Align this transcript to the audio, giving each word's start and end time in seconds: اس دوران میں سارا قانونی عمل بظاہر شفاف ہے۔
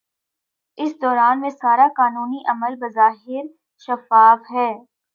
اس 0.77 0.91
دوران 1.01 1.35
میں 1.41 1.49
سارا 1.51 1.87
قانونی 1.95 2.41
عمل 2.47 2.75
بظاہر 2.81 3.43
شفاف 3.81 4.39
ہے۔ 4.53 4.69